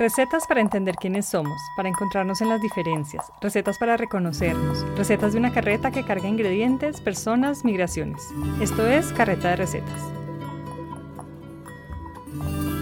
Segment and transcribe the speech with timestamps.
[0.00, 5.38] Recetas para entender quiénes somos, para encontrarnos en las diferencias, recetas para reconocernos, recetas de
[5.38, 8.22] una carreta que carga ingredientes, personas, migraciones.
[8.62, 10.00] Esto es Carreta de Recetas.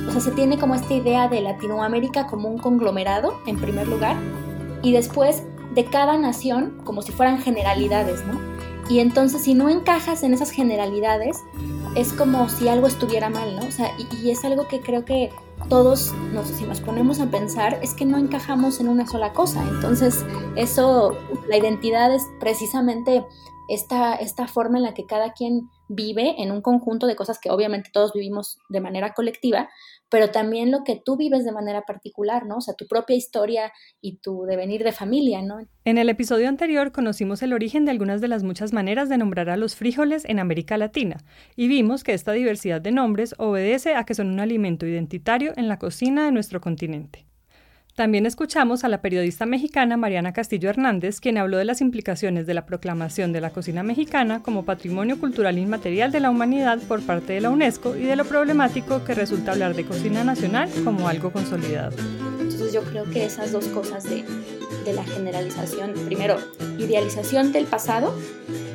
[0.06, 4.14] O sea, se tiene como esta idea de Latinoamérica como un conglomerado, en primer lugar,
[4.84, 5.42] y después
[5.74, 8.38] de cada nación como si fueran generalidades, ¿no?
[8.88, 11.42] Y entonces si no encajas en esas generalidades,
[11.96, 13.66] es como si algo estuviera mal, ¿no?
[13.66, 15.32] O sea, y, y es algo que creo que
[15.68, 19.62] todos, nos, si nos ponemos a pensar, es que no encajamos en una sola cosa.
[19.68, 20.24] Entonces,
[20.56, 21.16] eso,
[21.48, 23.24] la identidad es precisamente
[23.68, 27.50] esta, esta forma en la que cada quien vive en un conjunto de cosas que
[27.50, 29.68] obviamente todos vivimos de manera colectiva,
[30.10, 32.56] pero también lo que tú vives de manera particular, ¿no?
[32.56, 35.58] O sea, tu propia historia y tu devenir de familia, ¿no?
[35.84, 39.50] En el episodio anterior conocimos el origen de algunas de las muchas maneras de nombrar
[39.50, 41.18] a los frijoles en América Latina
[41.56, 45.68] y vimos que esta diversidad de nombres obedece a que son un alimento identitario en
[45.68, 47.27] la cocina de nuestro continente.
[47.98, 52.54] También escuchamos a la periodista mexicana Mariana Castillo Hernández, quien habló de las implicaciones de
[52.54, 57.32] la proclamación de la cocina mexicana como patrimonio cultural inmaterial de la humanidad por parte
[57.32, 61.32] de la UNESCO y de lo problemático que resulta hablar de cocina nacional como algo
[61.32, 61.96] consolidado.
[62.38, 64.24] Entonces yo creo que esas dos cosas de,
[64.84, 66.36] de la generalización, primero,
[66.78, 68.16] idealización del pasado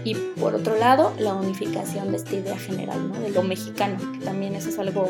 [0.03, 3.17] y por otro lado, la unificación de esta idea general, ¿no?
[3.21, 5.07] de lo mexicano, que también eso es algo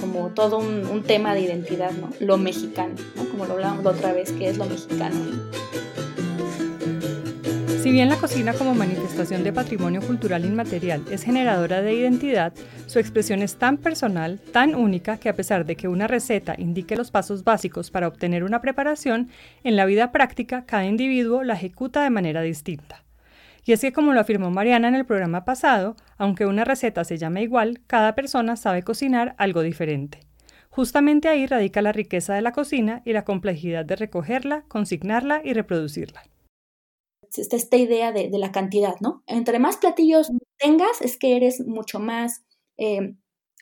[0.00, 2.10] como todo un, tema de identidad, ¿no?
[2.20, 3.28] Lo mexicano, ¿no?
[3.28, 5.16] Como lo hablamos otra vez, que es lo mexicano.
[7.82, 12.52] Si bien la cocina como manifestación de patrimonio cultural inmaterial es generadora de identidad,
[12.86, 16.96] su expresión es tan personal, tan única, que a pesar de que una receta indique
[16.96, 19.30] los pasos básicos para obtener una preparación,
[19.64, 23.04] en la vida práctica cada individuo la ejecuta de manera distinta.
[23.68, 27.18] Y es que, como lo afirmó Mariana en el programa pasado, aunque una receta se
[27.18, 30.20] llame igual, cada persona sabe cocinar algo diferente.
[30.70, 35.52] Justamente ahí radica la riqueza de la cocina y la complejidad de recogerla, consignarla y
[35.52, 36.22] reproducirla.
[37.36, 39.22] Está esta idea de, la cantidad, ¿no?
[39.26, 42.46] Entre más platillos tengas, es que eres mucho más
[42.78, 43.16] eh,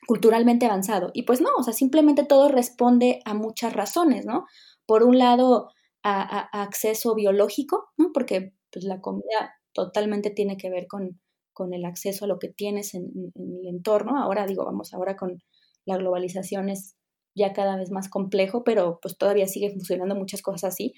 [0.07, 1.11] culturalmente avanzado.
[1.15, 4.47] Y pues no, o sea, simplemente todo responde a muchas razones, ¿no?
[4.87, 5.73] Por un lado,
[6.05, 8.13] a, acceso biológico, ¿no?
[8.15, 11.21] Porque pues, la comida totalmente tiene que ver con,
[11.53, 14.19] con el acceso a lo que tienes en, el entorno.
[14.19, 15.43] Ahora digo, vamos, ahora con
[15.85, 16.97] la globalización es
[17.35, 20.95] ya cada vez más complejo, pero pues todavía sigue funcionando muchas cosas así.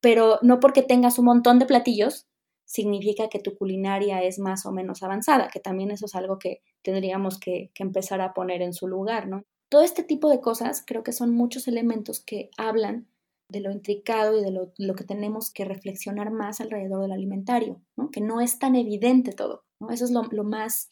[0.00, 2.28] Pero no porque tengas un montón de platillos
[2.64, 6.62] significa que tu culinaria es más o menos avanzada, que también eso es algo que
[6.82, 9.42] tendríamos que, que empezar a poner en su lugar, ¿no?
[9.68, 13.08] Todo este tipo de cosas creo que son muchos elementos que hablan
[13.50, 17.80] de lo intricado y de lo, que tenemos que reflexionar más alrededor del alimentario,
[18.12, 19.64] que no es tan evidente todo.
[19.90, 20.88] Eso es lo, lo más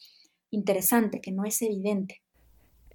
[0.51, 2.21] interesante, que no es evidente.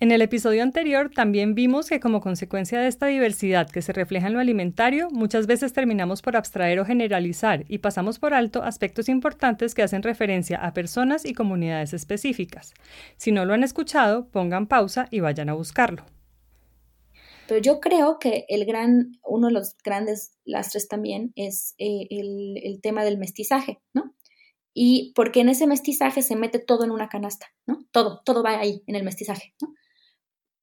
[0.00, 4.26] En el episodio anterior también vimos que como consecuencia de esta diversidad que se refleja
[4.26, 9.08] en lo alimentario, muchas veces terminamos por abstraer o generalizar y pasamos por alto aspectos
[9.08, 12.74] importantes que hacen referencia a personas y comunidades específicas.
[13.16, 16.04] Si no lo han escuchado, pongan pausa y vayan a buscarlo.
[17.46, 22.80] Pero yo creo que el gran, uno de los grandes lastres también es eh, el,
[22.82, 24.14] tema del mestizaje, ¿no?
[24.72, 27.86] Y porque en ese mestizaje se mete todo en una canasta, ¿no?
[27.92, 29.74] Todo, todo va ahí en el mestizaje, ¿no?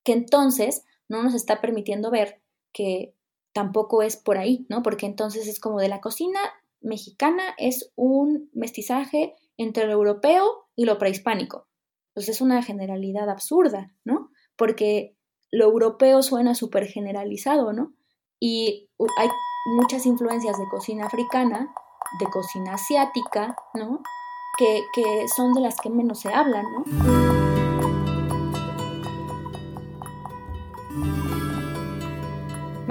[0.04, 2.42] Que entonces no nos está permitiendo ver
[2.74, 3.16] que
[3.54, 4.82] tampoco es por ahí, ¿no?
[4.82, 6.40] Porque entonces es como de la cocina
[6.82, 11.68] mexicana es un mestizaje entre lo europeo y lo prehispánico.
[12.14, 14.32] Pues es una generalidad absurda, ¿no?
[14.56, 15.16] Porque
[15.52, 17.94] lo europeo suena súper generalizado, ¿no?
[18.40, 19.30] Y hay
[19.76, 21.74] muchas influencias de cocina africana,
[22.20, 24.02] de cocina asiática, ¿no?
[24.58, 27.41] Que, que son de las que menos se hablan, ¿no?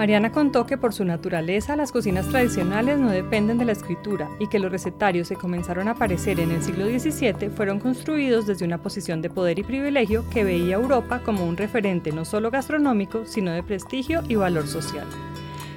[0.00, 4.46] Mariana contó que por su naturaleza las cocinas tradicionales no dependen de la escritura y
[4.46, 8.78] que los recetarios que comenzaron a aparecer en el siglo XVII fueron construidos desde una
[8.78, 13.26] posición de poder y privilegio que veía a Europa como un referente no solo gastronómico,
[13.26, 15.06] sino de prestigio y valor social.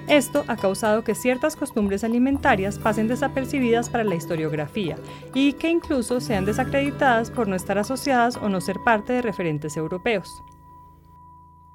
[0.08, 4.96] Esto ha causado que ciertas costumbres alimentarias pasen desapercibidas para la historiografía
[5.34, 9.76] y que incluso sean desacreditadas por no estar asociadas o no ser parte de referentes
[9.76, 10.42] europeos.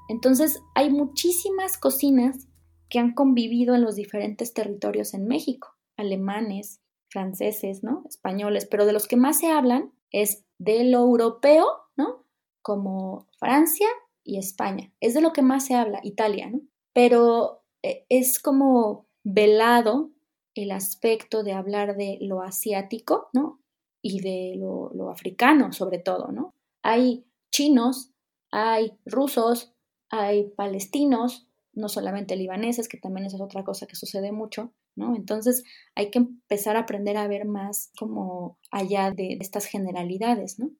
[0.09, 2.47] Entonces, hay muchísimas cocinas
[2.89, 8.03] que han convivido en los diferentes territorios en México, alemanes, franceses, ¿no?
[8.09, 12.25] Españoles, pero de los que más se hablan es de lo europeo, ¿no?
[12.63, 13.87] Como Francia
[14.23, 14.91] y España.
[14.99, 16.61] Es de lo que más se habla, Italia, ¿no?
[16.91, 20.09] Pero eh, es como velado
[20.55, 23.61] el aspecto de hablar de lo asiático, ¿no?
[24.01, 26.55] Y de lo, lo africano, sobre todo, ¿no?
[26.81, 28.11] Hay chinos,
[28.51, 29.75] hay rusos,
[30.09, 35.15] hay palestinos, no solamente libaneses, que también es otra cosa que sucede mucho, ¿no?
[35.15, 35.63] Entonces
[35.95, 40.71] hay que empezar a aprender a ver más como allá de estas generalidades, ¿no?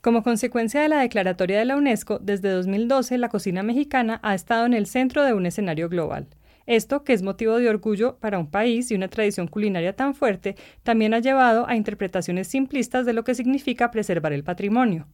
[0.00, 4.64] Como consecuencia de la declaratoria de la UNESCO, desde 2012 la cocina mexicana ha estado
[4.64, 6.28] en el centro de un escenario global.
[6.66, 10.56] Esto, que es motivo de orgullo para un país y una tradición culinaria tan fuerte,
[10.82, 15.06] también ha llevado a interpretaciones simplistas de lo que significa preservar el patrimonio.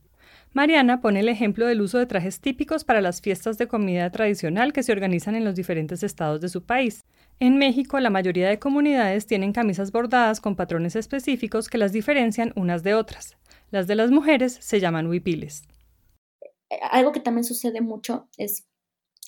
[0.57, 4.73] Mariana pone el ejemplo del uso de trajes típicos para las fiestas de comida tradicional
[4.73, 7.05] que se organizan en los diferentes estados de su país.
[7.41, 12.55] En México, la mayoría de comunidades tienen camisas bordadas con patrones específicos que las diferencian
[12.57, 13.37] unas de otras.
[13.71, 15.69] Las de las mujeres se llaman huipiles.
[16.91, 18.67] Algo que también sucede mucho es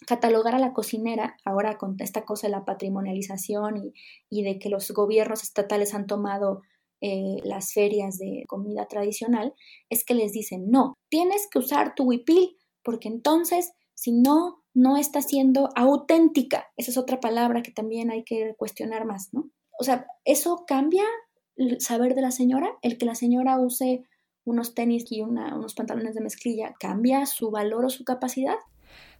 [0.06, 3.92] catalogar a la cocinera, ahora con esta cosa de la patrimonialización
[4.30, 6.62] y, de que los gobiernos estatales han tomado
[7.00, 9.54] eh, las ferias de comida tradicional,
[9.88, 14.96] es que les dicen, no, tienes que usar tu huipil, porque entonces, si no, no
[14.96, 16.68] está siendo auténtica.
[16.76, 19.50] Esa es otra palabra que también hay que cuestionar más, ¿no?
[19.78, 21.04] O sea, ¿eso cambia
[21.56, 22.70] el saber de la señora?
[22.82, 24.04] El que la señora use
[24.44, 28.56] unos tenis y unos pantalones de mezclilla, ¿cambia su valor o su capacidad?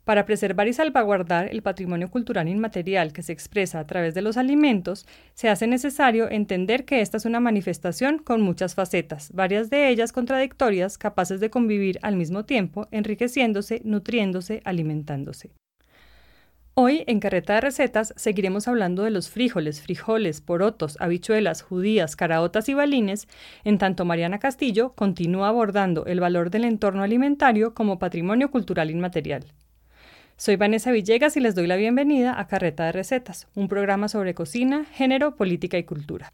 [0.08, 4.38] Para preservar y salvaguardar el patrimonio cultural inmaterial que se expresa a través de los
[4.38, 9.90] alimentos, se hace necesario entender que esta es una manifestación con muchas facetas, varias de
[9.90, 15.50] ellas contradictorias, capaces de convivir al mismo tiempo, enriqueciéndose, nutriéndose, alimentándose.
[16.72, 22.70] Hoy, en Carreta de Recetas, seguiremos hablando de los frijoles, frijoles, porotos, habichuelas, judías, caraotas
[22.70, 23.28] y balines,
[23.62, 29.44] en tanto Mariana Castillo continúa abordando el valor del entorno alimentario como patrimonio cultural inmaterial.
[30.40, 34.35] Soy Vanessa Villegas y les doy la bienvenida a Carreta de Recetas, un programa sobre
[34.35, 36.32] cocina, género, política y cultura.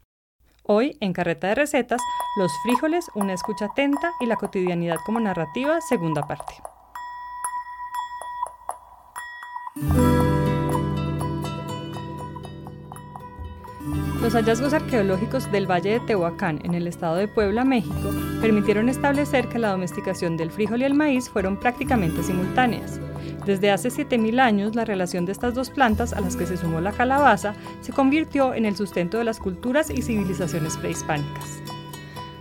[0.61, 2.03] Hoy, en Carreta de Recetas,
[2.37, 6.53] los frijoles, una escucha atenta y la cotidianidad como narrativa, segunda parte.
[14.25, 18.09] Los hallazgos arqueológicos del Valle de Tehuacán, en el estado de Puebla, México,
[18.41, 22.99] permitieron establecer que la domesticación del frijol y el maíz fueron prácticamente simultáneas.
[23.45, 26.81] Desde hace 7.000 años, la relación de estas dos plantas, a las que se sumó
[26.81, 31.74] la calabaza, se convirtió en el sustento de las culturas y civilizaciones prehispánicas.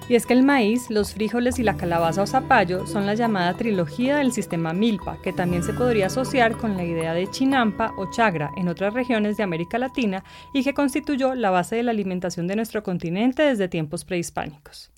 [0.07, 3.55] Y es que el maíz, los frijoles y la calabaza o zapallo son la llamada
[3.55, 8.11] trilogía del sistema milpa, que también se podría asociar con la idea de chinampa o
[8.11, 10.23] chagra en otras regiones de América Latina
[10.53, 14.91] y que constituyó la base de la alimentación de nuestro continente desde tiempos prehispánicos.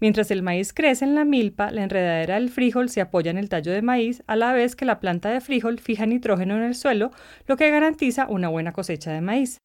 [0.00, 3.48] Mientras el maíz crece en la milpa, la enredadera del frijol se apoya en el
[3.48, 6.74] tallo de maíz, a la vez que la planta de frijol fija nitrógeno en el
[6.74, 7.12] suelo,
[7.46, 9.60] lo que garantiza una buena cosecha de maíz.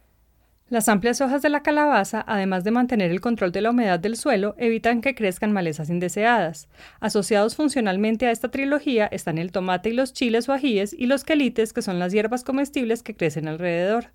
[0.74, 4.18] Las amplias hojas de la calabaza, además de mantener el control de la humedad del
[4.18, 6.68] suelo, evitan que crezcan malezas indeseadas.
[7.00, 11.24] Asociados funcionalmente a esta trilogía están el tomate y los chiles o ajíes y los
[11.26, 14.06] quelites, que son las hierbas comestibles que crecen alrededor.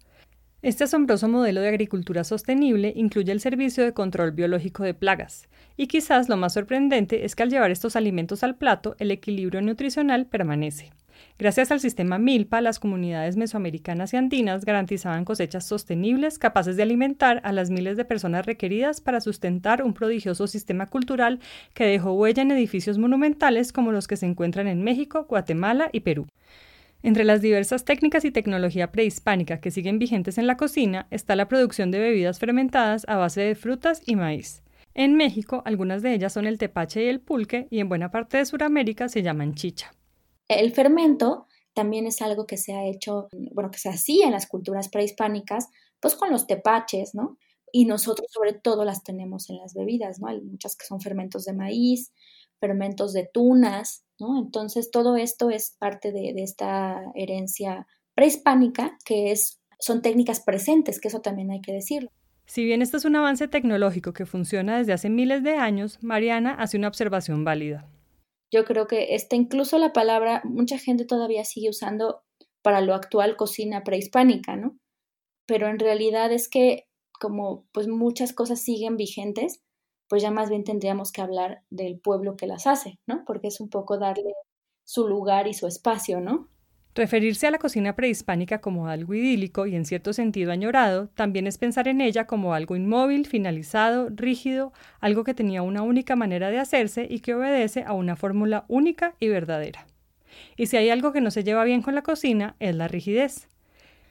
[0.60, 5.86] Este asombroso modelo de agricultura sostenible incluye el servicio de control biológico de plagas, y
[5.86, 10.26] quizás lo más sorprendente es que al llevar estos alimentos al plato, el equilibrio nutricional
[10.26, 10.90] permanece.
[11.38, 17.40] Gracias al sistema Milpa, las comunidades mesoamericanas y andinas garantizaban cosechas sostenibles capaces de alimentar
[17.44, 21.40] a las miles de personas requeridas para sustentar un prodigioso sistema cultural
[21.74, 26.00] que dejó huella en edificios monumentales como los que se encuentran en México, Guatemala y
[26.00, 26.26] Perú.
[27.02, 31.46] Entre las diversas técnicas y tecnología prehispánica que siguen vigentes en la cocina está la
[31.46, 34.62] producción de bebidas fermentadas a base de frutas y maíz.
[34.94, 38.38] En México, algunas de ellas son el tepache y el pulque, y en buena parte
[38.38, 39.92] de Sudamérica se llaman chicha.
[40.48, 44.46] El fermento también es algo que se ha hecho, bueno, que se hacía en las
[44.46, 45.68] culturas prehispánicas,
[46.00, 47.38] pues con los tepaches, ¿no?
[47.70, 50.28] Y nosotros sobre todo las tenemos en las bebidas, ¿no?
[50.28, 52.12] Hay muchas que son fermentos de maíz,
[52.58, 54.38] fermentos de tunas, ¿no?
[54.38, 61.08] Entonces todo esto es parte de, esta herencia prehispánica que es, son técnicas presentes, que
[61.08, 62.10] eso también hay que decirlo.
[62.46, 66.54] Si bien esto es un avance tecnológico que funciona desde hace miles de años, Mariana
[66.54, 67.86] hace una observación válida.
[68.50, 72.22] Yo creo que esta incluso la palabra mucha gente todavía sigue usando
[72.62, 74.78] para lo actual cocina prehispánica, ¿no?
[75.46, 76.86] Pero en realidad es que
[77.20, 79.62] como pues muchas cosas siguen vigentes,
[80.08, 83.24] pues ya más bien tendríamos que hablar del pueblo que las hace, ¿no?
[83.26, 84.32] Porque es un poco darle
[84.84, 86.48] su lugar y su espacio, ¿no?
[86.94, 91.58] Referirse a la cocina prehispánica como algo idílico y en cierto sentido añorado, también es
[91.58, 96.58] pensar en ella como algo inmóvil, finalizado, rígido, algo que tenía una única manera de
[96.58, 99.86] hacerse y que obedece a una fórmula única y verdadera.
[100.56, 103.48] Y si hay algo que no se lleva bien con la cocina, es la rigidez.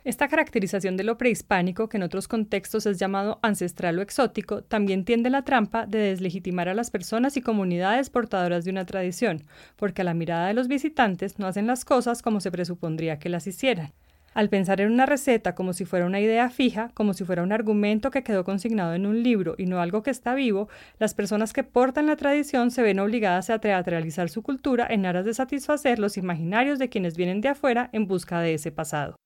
[0.08, 5.04] Esta caracterización de lo prehispánico, que en otros contextos es llamado ancestral o exótico, también
[5.04, 9.44] tiende la trampa de deslegitimar a las personas y comunidades portadoras de una tradición,
[9.76, 13.28] porque a la mirada de los visitantes no hacen las cosas como se presupondría que
[13.28, 13.92] las hicieran.
[14.34, 17.52] Al pensar en una receta como si fuera una idea fija, como si fuera un
[17.52, 21.52] argumento que quedó consignado en un libro y no algo que está vivo, las personas
[21.52, 26.00] que portan la tradición se ven obligadas a teatralizar su cultura en aras de satisfacer
[26.00, 29.18] los imaginarios de quienes vienen de afuera en busca de ese pasado.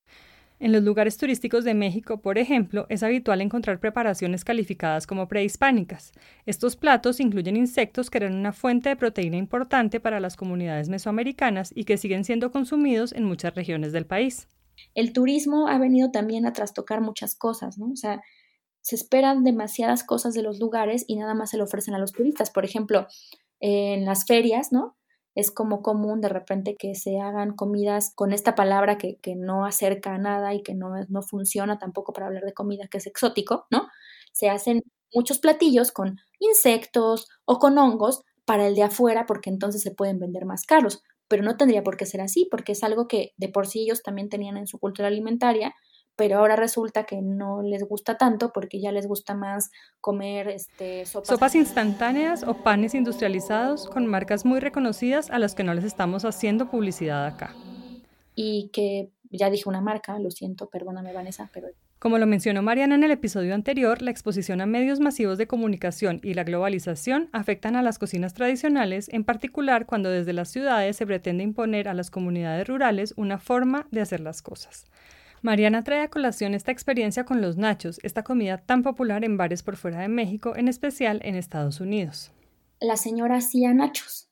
[0.62, 6.13] En los lugares turísticos de México, por ejemplo, es habitual encontrar preparaciones calificadas como prehispánicas.
[6.46, 11.74] Estos platos incluyen insectos que eran una fuente de proteína importante para las comunidades mesoamericanas
[11.75, 14.48] y que siguen siendo consumidos en muchas regiones del país
[14.96, 17.91] el turismo ha venido también a trastocar muchas cosas, ¿no?
[17.91, 18.22] O sea,
[18.82, 22.12] se esperan demasiadas cosas de los lugares y nada más se lo ofrecen a los
[22.12, 22.50] turistas.
[22.50, 23.08] Por ejemplo,
[23.60, 24.98] en las ferias, ¿no?
[25.36, 29.66] Es como común de repente que se hagan comidas con esta palabra que, que no
[29.66, 33.08] acerca a nada y que no, no funciona tampoco para hablar de comida que es
[33.08, 33.88] exótico, ¿no?
[34.34, 34.82] Se hacen
[35.14, 40.20] muchos platillos con insectos o con hongos para el de afuera porque entonces se pueden
[40.20, 43.48] vender más caros pero no tendría por qué ser así, porque es algo que de
[43.48, 45.74] por sí ellos también tenían en su cultura alimentaria,
[46.22, 51.04] pero ahora resulta que no les gusta tanto porque ya les gusta más comer este,
[51.08, 51.30] sopas.
[51.30, 56.24] sopas instantáneas o panes industrializados con marcas muy reconocidas a las que no les estamos
[56.24, 57.56] haciendo publicidad acá.
[58.36, 62.94] Y que ya dije una marca, lo siento, perdóname Vanessa, pero como lo mencionó Mariana
[62.94, 67.75] en el episodio anterior, la exposición a medios masivos de comunicación y la globalización afectan
[67.75, 72.12] a las cocinas tradicionales, en particular cuando desde las ciudades se pretende imponer a las
[72.12, 74.86] comunidades rurales una forma de hacer las cosas.
[75.42, 79.64] Mariana trae a colación esta experiencia con los nachos, esta comida tan popular en bares
[79.64, 82.32] por fuera de México, en especial en Estados Unidos.
[82.80, 84.30] La señora hacía nachos,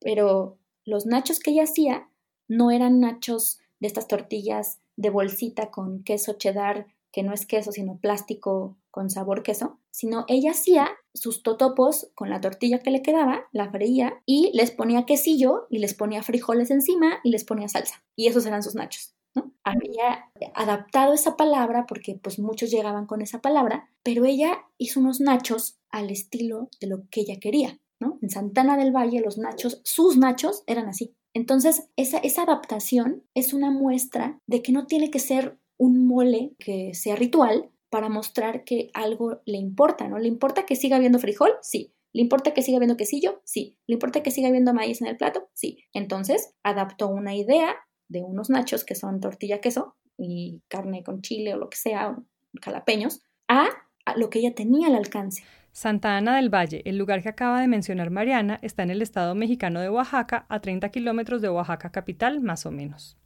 [0.00, 2.08] pero los nachos que ella hacía
[2.48, 7.72] no eran nachos de estas tortillas de bolsita con queso cheddar, que no es queso,
[7.72, 13.00] sino plástico con sabor queso, sino ella hacía sus totopos con la tortilla que le
[13.00, 17.68] quedaba, la freía y les ponía quesillo y les ponía frijoles encima y les ponía
[17.68, 18.04] salsa.
[18.14, 19.15] Y esos eran sus nachos.
[19.36, 19.52] ¿No?
[19.62, 25.20] Había adaptado esa palabra porque pues muchos llegaban con esa palabra, pero ella hizo unos
[25.20, 27.78] nachos al estilo de lo que ella quería.
[28.00, 28.18] ¿no?
[28.20, 31.14] En Santana del Valle los nachos, sus nachos eran así.
[31.34, 36.54] Entonces, esa, esa adaptación es una muestra de que no tiene que ser un mole
[36.58, 40.18] que sea ritual para mostrar que algo le importa, ¿no?
[40.18, 41.52] ¿Le importa que siga habiendo frijol?
[41.62, 41.92] Sí.
[42.12, 43.42] ¿Le importa que siga habiendo quesillo?
[43.44, 43.78] Sí.
[43.86, 45.50] ¿Le importa que siga habiendo maíz en el plato?
[45.52, 45.84] Sí.
[45.92, 47.76] Entonces, adaptó una idea
[48.08, 52.16] de unos nachos que son tortilla queso y carne con chile o lo que sea,
[52.60, 53.68] jalapeños, a,
[54.04, 55.42] a lo que ella tenía al alcance.
[55.72, 59.34] Santa Ana del Valle, el lugar que acaba de mencionar Mariana, está en el estado
[59.34, 63.18] mexicano de Oaxaca, a 30 kilómetros de Oaxaca capital, más o menos.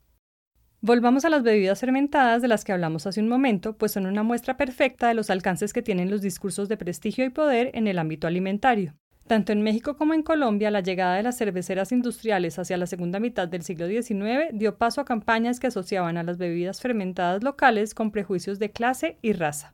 [0.80, 4.22] Volvamos a las bebidas fermentadas de las que hablamos hace un momento, pues son una
[4.22, 7.98] muestra perfecta de los alcances que tienen los discursos de prestigio y poder en el
[7.98, 8.96] ámbito alimentario.
[9.30, 13.20] Tanto en México como en Colombia, la llegada de las cerveceras industriales hacia la segunda
[13.20, 17.94] mitad del siglo XIX dio paso a campañas que asociaban a las bebidas fermentadas locales
[17.94, 19.72] con prejuicios de clase y raza.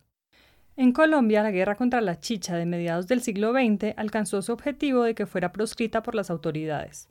[0.77, 5.05] En Colombia, la guerra contra la chicha de mediados del siglo XX alcanzó su objetivo
[5.05, 7.09] de que fuera proscrita por las autoridades.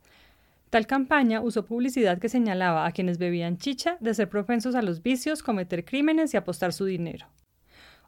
[0.70, 5.02] Tal campaña usó publicidad que señalaba a quienes bebían chicha de ser propensos a los
[5.02, 7.26] vicios, cometer crímenes y apostar su dinero.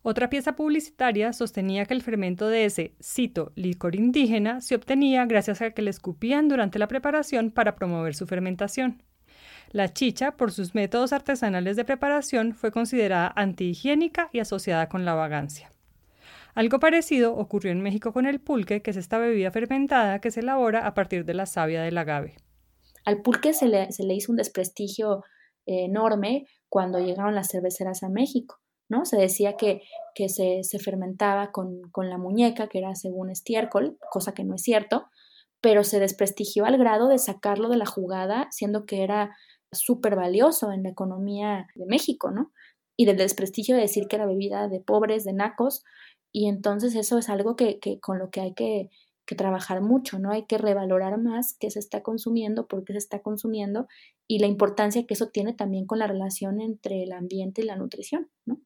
[0.02, 5.60] Otra pieza publicitaria sostenía que el fermento de ese, cito, licor indígena se obtenía gracias
[5.60, 9.02] a que le escupían durante la preparación para promover su fermentación.
[9.70, 15.14] La chicha, por sus métodos artesanales de preparación, fue considerada antihigiénica y asociada con la
[15.14, 15.70] vagancia.
[16.54, 20.40] Algo parecido ocurrió en México con el pulque, que es esta bebida fermentada que se
[20.40, 22.36] elabora a partir de la savia del agave.
[23.04, 25.22] Al pulque se le, hizo un desprestigio
[25.66, 28.58] eh, enorme cuando llegaron las cerveceras a México.
[28.88, 29.04] ¿No?
[29.04, 29.82] Se decía que,
[30.14, 34.62] que se, fermentaba con, con, la muñeca, que era según estiércol, cosa que no es
[34.62, 35.06] cierto,
[35.60, 39.36] pero se desprestigió al grado de sacarlo de la jugada, siendo que era
[39.72, 42.52] súper valioso en la economía de México, ¿no?
[42.96, 45.84] Y del desprestigio de decir que era bebida de pobres, de nacos,
[46.32, 48.90] y entonces eso es algo que, con lo que hay que,
[49.26, 50.30] que, trabajar mucho, ¿no?
[50.30, 53.88] Hay que revalorar más qué se está consumiendo, por qué se está consumiendo
[54.26, 57.76] y la importancia que eso tiene también con la relación entre el ambiente y la
[57.76, 58.60] nutrición, ¿no?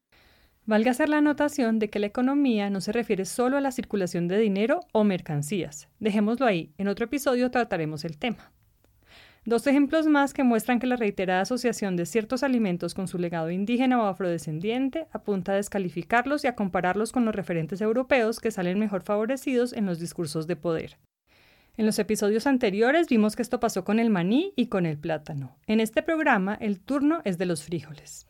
[0.65, 4.29] Valga hacer la anotación de que la economía no se refiere solo a la circulación
[4.29, 5.89] de dinero o mercancías.
[5.99, 8.53] Dejémoslo ahí, en otro episodio trataremos el tema.
[9.45, 13.51] Dos ejemplos más que muestran que la reiterada asociación de ciertos alimentos con su legado
[13.51, 18.79] indígena o afrodescendiente apunta a descalificarlos y a compararlos con los referentes europeos que salen
[18.79, 20.97] mejor favorecidos en los discursos de poder.
[21.75, 25.57] En los episodios anteriores vimos que esto pasó con el maní y con el plátano.
[25.67, 28.27] En este programa el turno es de los frijoles.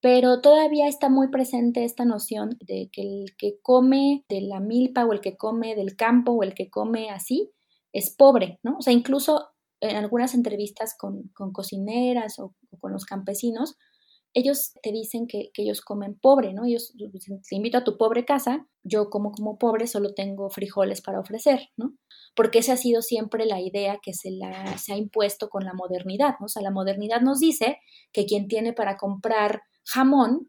[0.00, 5.04] Pero todavía está muy presente esta noción de que el que come de la milpa
[5.04, 7.50] o el que come del campo o el que come así
[7.92, 8.76] es pobre, ¿no?
[8.78, 9.48] O sea, incluso
[9.80, 13.76] en algunas entrevistas con, cocineras o, con los campesinos,
[14.32, 16.64] ellos te dicen que, ellos comen pobre, ¿no?
[16.64, 21.20] Ellos te invito a tu pobre casa, yo como como pobre solo tengo frijoles para
[21.20, 21.94] ofrecer, ¿no?
[22.36, 25.74] Porque esa ha sido siempre la idea que se, la, se ha impuesto con la
[25.74, 26.46] modernidad, ¿no?
[26.46, 27.78] O sea, la modernidad nos dice
[28.12, 30.48] que quien tiene para comprar jamón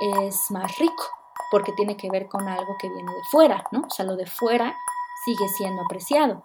[0.00, 1.04] es más rico,
[1.50, 3.80] porque tiene que ver con algo que viene de fuera, ¿no?
[3.80, 4.76] O sea, lo de fuera
[5.24, 6.44] sigue siendo apreciado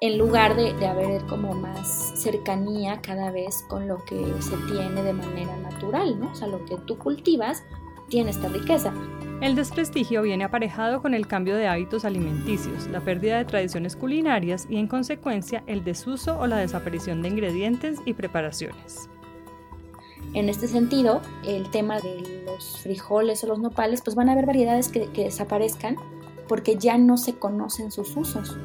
[0.00, 5.02] en lugar de, de, haber como más cercanía cada vez con lo que se tiene
[5.02, 6.30] de manera natural, ¿no?
[6.30, 7.64] O sea, lo que tú cultivas
[8.08, 8.92] tiene esta riqueza.
[9.40, 14.68] El desprestigio viene aparejado con el cambio de hábitos alimenticios, la pérdida de tradiciones culinarias
[14.70, 19.10] y en consecuencia el desuso o la desaparición de ingredientes y preparaciones.
[20.34, 24.46] En este sentido, el tema de los frijoles o los nopales, pues van a haber
[24.46, 25.96] variedades que, desaparezcan
[26.48, 28.56] porque ya no se conocen sus usos,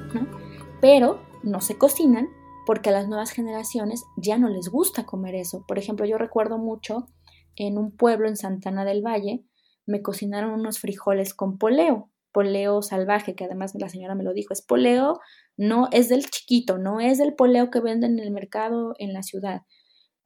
[0.81, 2.29] pero no se cocinan
[2.65, 5.63] porque a las nuevas generaciones ya no les gusta comer eso.
[5.67, 7.07] Por ejemplo, yo recuerdo mucho
[7.55, 9.45] en un pueblo en Santana del Valle,
[9.85, 14.53] me cocinaron unos frijoles con poleo, poleo salvaje, que además la señora me lo dijo,
[14.53, 15.19] es poleo,
[15.55, 19.23] no es del chiquito, no es del poleo que venden en el mercado en la
[19.23, 19.61] ciudad.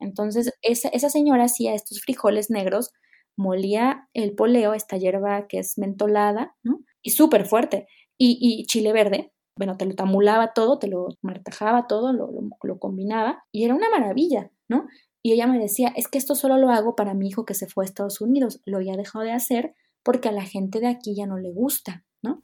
[0.02, 2.90] Entonces, esa, señora hacía estos frijoles negros,
[3.36, 6.80] molía el poleo, esta hierba que es mentolada, ¿no?
[7.02, 7.86] Y súper fuerte,
[8.18, 12.30] y, chile verde, bueno, te lo tamulaba todo, te lo martajaba todo, lo,
[12.62, 14.86] lo, combinaba y era una maravilla, ¿no?
[15.22, 17.66] Y ella me decía, es que esto solo lo hago para mi hijo que se
[17.66, 21.14] fue a Estados Unidos, lo ya dejó de hacer porque a la gente de aquí
[21.14, 22.42] ya no le gusta, ¿no?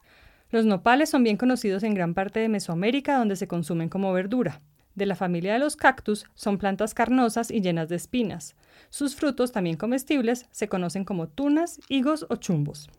[0.51, 4.63] Los nopales son bien conocidos en gran parte de Mesoamérica donde se consumen como verdura.
[4.99, 8.57] De la familia de los cactus son plantas carnosas y llenas de espinas.
[8.91, 12.91] Sus frutos, también comestibles, se conocen como tunas, higos o chumbos.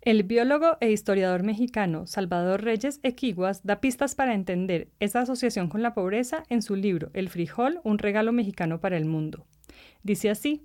[0.00, 5.82] El biólogo e historiador mexicano Salvador Reyes Equiguas da pistas para entender esa asociación con
[5.82, 9.44] la pobreza en su libro El frijol, un regalo mexicano para el mundo.
[10.02, 10.62] Dice así,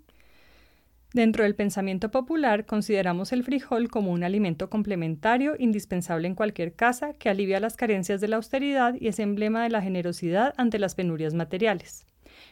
[1.16, 7.14] Dentro del pensamiento popular consideramos el frijol como un alimento complementario indispensable en cualquier casa
[7.14, 10.94] que alivia las carencias de la austeridad y es emblema de la generosidad ante las
[10.94, 12.06] penurias materiales.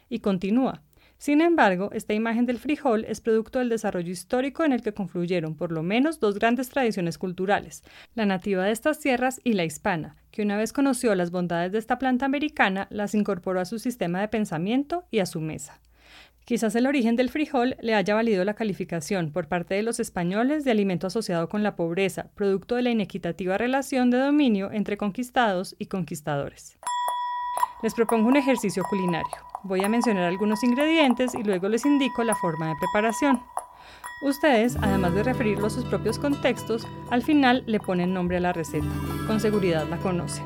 [0.08, 0.82] Y continúa,
[1.18, 5.58] sin embargo, esta imagen del frijol es producto del desarrollo histórico en el que confluyeron
[5.58, 7.84] por lo menos dos grandes tradiciones culturales,
[8.16, 11.80] la nativa de estas tierras y la hispana, que una vez conoció las bondades de
[11.80, 15.82] esta planta americana, las incorporó a su sistema de pensamiento y a su mesa.
[16.46, 20.66] Quizás el origen del frijol le haya valido la calificación por parte de los españoles
[20.66, 25.74] de alimento asociado con la pobreza, producto de la inequitativa relación de dominio entre conquistados
[25.80, 26.78] y conquistadores.
[27.82, 29.38] Les propongo un ejercicio culinario.
[29.64, 33.42] Voy a mencionar algunos ingredientes y luego les indico la forma de preparación.
[34.24, 38.54] Ustedes, además de referirlo a sus propios contextos, al final le ponen nombre a la
[38.54, 38.88] receta.
[39.28, 40.46] Con seguridad la conocen.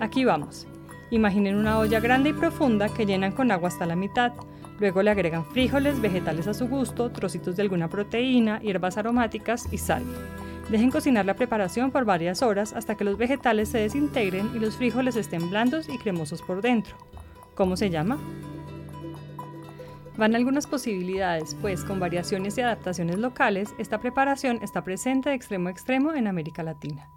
[0.00, 0.66] Aquí vamos.
[1.10, 4.32] Imaginen una olla grande y profunda que llenan con agua hasta la mitad.
[4.78, 9.78] Luego le agregan frijoles, vegetales a su gusto, trocitos de alguna proteína, hierbas aromáticas y
[9.78, 10.04] sal.
[10.70, 14.76] Dejen cocinar la preparación por varias horas hasta que los vegetales se desintegren y los
[14.76, 16.96] frijoles estén blandos y cremosos por dentro.
[17.54, 18.18] ¿Cómo se llama?
[20.16, 25.68] Van algunas posibilidades, pues con variaciones y adaptaciones locales, esta preparación está presente de extremo
[25.68, 27.08] a extremo en América Latina.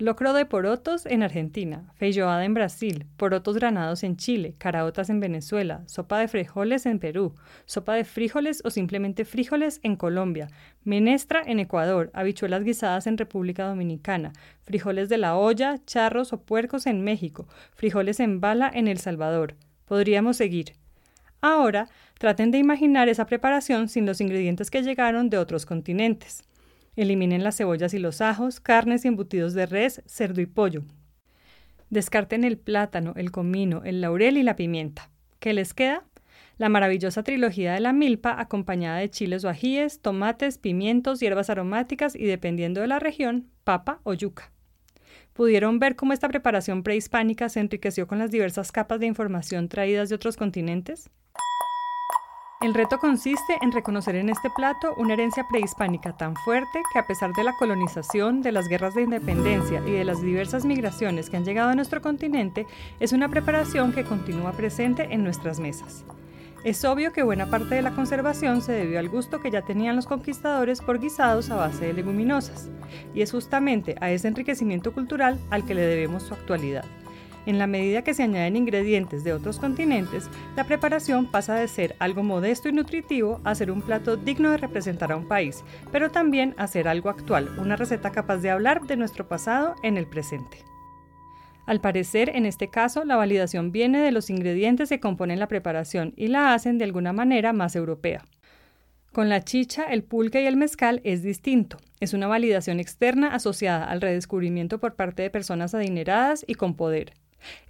[0.00, 5.84] Locro de porotos en Argentina, feijoada en Brasil, porotos granados en Chile, caraotas en Venezuela,
[5.86, 10.48] sopa de frijoles en Perú, sopa de frijoles o simplemente frijoles en Colombia,
[10.82, 16.88] menestra en Ecuador, habichuelas guisadas en República Dominicana, frijoles de la olla, charros o puercos
[16.88, 19.54] en México, frijoles en bala en El Salvador.
[19.84, 20.72] Podríamos seguir.
[21.40, 26.42] Ahora, traten de imaginar esa preparación sin los ingredientes que llegaron de otros continentes.
[26.96, 30.82] Eliminen las cebollas y los ajos, carnes y embutidos de res, cerdo y pollo.
[31.90, 35.10] Descarten el plátano, el comino, el laurel y la pimienta.
[35.38, 36.04] ¿Qué les queda?
[36.56, 42.14] La maravillosa trilogía de la milpa acompañada de chiles o ajíes, tomates, pimientos, hierbas aromáticas
[42.14, 44.52] y dependiendo de la región, papa o yuca.
[45.32, 50.08] ¿Pudieron ver cómo esta preparación prehispánica se enriqueció con las diversas capas de información traídas
[50.08, 51.10] de otros continentes?
[52.64, 57.06] El reto consiste en reconocer en este plato una herencia prehispánica tan fuerte que a
[57.06, 61.36] pesar de la colonización, de las guerras de independencia y de las diversas migraciones que
[61.36, 62.66] han llegado a nuestro continente,
[63.00, 66.06] es una preparación que continúa presente en nuestras mesas.
[66.64, 69.94] Es obvio que buena parte de la conservación se debió al gusto que ya tenían
[69.94, 72.70] los conquistadores por guisados a base de leguminosas,
[73.12, 76.86] y es justamente a ese enriquecimiento cultural al que le debemos su actualidad.
[77.46, 81.94] En la medida que se añaden ingredientes de otros continentes, la preparación pasa de ser
[81.98, 86.10] algo modesto y nutritivo a ser un plato digno de representar a un país, pero
[86.10, 90.06] también a ser algo actual, una receta capaz de hablar de nuestro pasado en el
[90.06, 90.64] presente.
[91.66, 96.12] Al parecer, en este caso, la validación viene de los ingredientes que componen la preparación
[96.16, 98.22] y la hacen de alguna manera más europea.
[99.12, 101.76] Con la chicha, el pulque y el mezcal es distinto.
[102.00, 107.12] Es una validación externa asociada al redescubrimiento por parte de personas adineradas y con poder.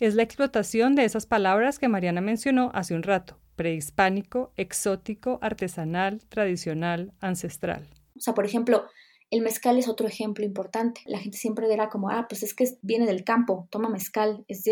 [0.01, 6.21] Es la explotación de esas palabras que Mariana mencionó hace un rato, prehispánico, exótico, artesanal,
[6.29, 7.89] tradicional, ancestral.
[8.17, 8.85] O sea, por ejemplo,
[9.31, 11.01] el mezcal es otro ejemplo importante.
[11.07, 14.65] La gente siempre dirá como, ah, pues es que viene del campo, toma mezcal, es,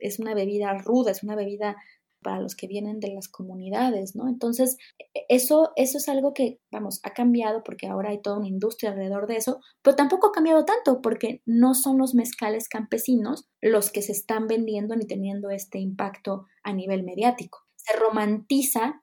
[0.00, 1.76] es, una bebida ruda, es una bebida
[2.22, 4.28] para los que vienen de las comunidades, ¿no?
[4.28, 8.48] Entonces, e, eso, eso es algo que, vamos, ha cambiado porque ahora hay toda una
[8.48, 13.48] industria alrededor de eso, pero tampoco ha cambiado tanto porque no son los mezcales campesinos
[13.60, 17.60] los que se están vendiendo ni teniendo este impacto a nivel mediático.
[17.76, 19.02] Se romantiza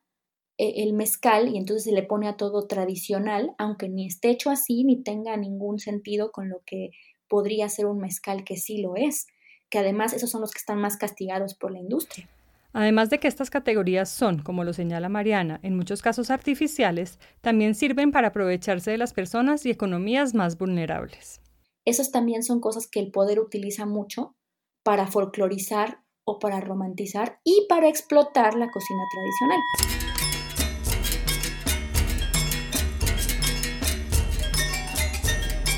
[0.58, 4.49] e, el mezcal y entonces se le pone a todo tradicional, aunque ni esté hecho
[4.49, 6.91] así ni tenga ningún sentido con lo que
[7.28, 9.28] podría ser un mezcal que sí lo es,
[9.69, 12.30] que además esos son los que están más castigados por la industria.
[12.77, 17.73] Además de que estas categorías son, como lo señala Mariana, en muchos casos artificiales, también
[17.73, 21.39] sirven para aprovecharse de las personas y economías más vulnerables.
[21.85, 24.35] Esas también son cosas que el poder utiliza mucho
[24.83, 30.04] para folclorizar o para romantizar y para explotar la cocina tradicional.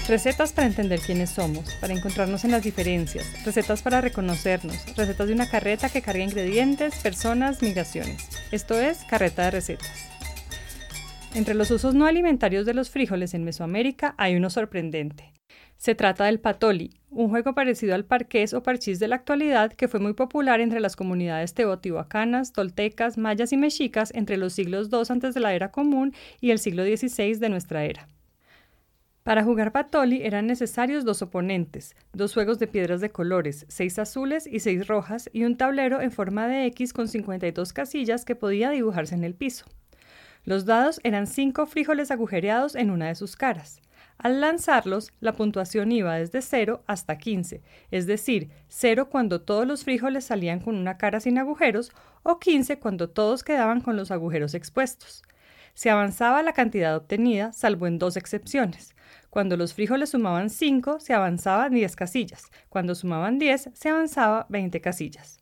[0.07, 5.33] Recetas para entender quiénes somos, para encontrarnos en las diferencias, recetas para reconocernos, recetas de
[5.33, 8.29] una carreta que carga ingredientes, personas, migraciones.
[8.53, 9.91] Esto es Carreta de Recetas.
[11.35, 15.33] Entre los usos no alimentarios de los frijoles en Mesoamérica hay uno sorprendente.
[15.75, 19.89] Se trata del patoli, un juego parecido al parqués o parchís de la actualidad que
[19.89, 25.01] fue muy popular entre las comunidades teotihuacanas, toltecas, mayas y mexicas entre los siglos II
[25.09, 28.07] antes de la era común y el siglo XVI de nuestra era.
[29.27, 34.47] Para jugar Patoli eran necesarios dos oponentes, dos juegos de piedras de colores, seis azules
[34.47, 38.69] y seis rojas, y un tablero en forma de X con 52 casillas que podía
[38.69, 39.65] dibujarse en el piso.
[40.45, 43.81] Los dados eran cinco frijoles agujereados en una de sus caras.
[44.17, 47.61] Al lanzarlos, la puntuación iba desde 0 hasta 15,
[47.91, 51.91] es decir, 0 cuando todos los frijoles salían con una cara sin agujeros
[52.23, 55.21] o 15 cuando todos quedaban con los agujeros expuestos.
[55.73, 58.95] Se avanzaba la cantidad obtenida, salvo en dos excepciones.
[59.29, 62.49] Cuando los frijoles sumaban 5, se avanzaba 10 casillas.
[62.69, 65.41] Cuando sumaban 10, se avanzaba 20 casillas.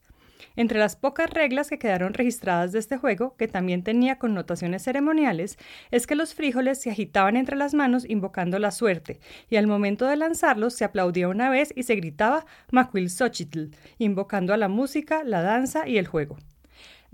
[0.58, 5.58] Entre las pocas reglas que quedaron registradas de este juego, que también tenía connotaciones ceremoniales,
[5.92, 9.20] es que los frijoles se agitaban entre las manos invocando la suerte,
[9.50, 14.58] y al momento de lanzarlos se aplaudía una vez y se gritaba Xochitl, invocando a
[14.58, 16.38] la música, la danza y el juego.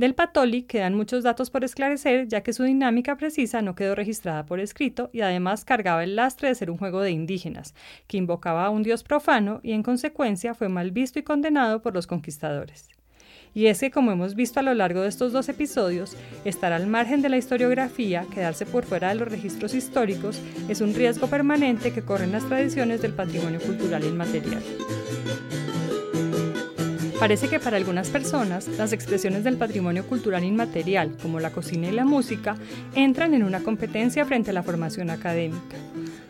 [0.01, 4.47] Del Patoli quedan muchos datos por esclarecer, ya que su dinámica precisa no quedó registrada
[4.47, 7.75] por escrito y además cargaba el lastre de ser un juego de indígenas,
[8.07, 11.93] que invocaba a un dios profano y en consecuencia fue mal visto y condenado por
[11.93, 12.89] los conquistadores.
[13.53, 16.87] Y es que, como hemos visto a lo largo de estos dos episodios, estar al
[16.87, 21.93] margen de la historiografía, quedarse por fuera de los registros históricos, es un riesgo permanente
[21.93, 24.63] que corren las tradiciones del patrimonio cultural inmaterial.
[27.21, 31.91] Parece que para algunas personas las expresiones del patrimonio cultural inmaterial, como la cocina y
[31.91, 32.55] la música,
[32.95, 35.77] entran en una competencia frente a la formación académica.